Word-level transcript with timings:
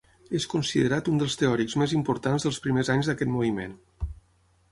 És 0.37 0.45
considerat 0.53 1.09
un 1.11 1.19
dels 1.23 1.35
teòrics 1.41 1.75
més 1.81 1.93
importants 1.99 2.47
dels 2.47 2.59
primers 2.65 2.91
anys 2.95 3.09
d'aquest 3.11 3.35
moviment. 3.37 3.77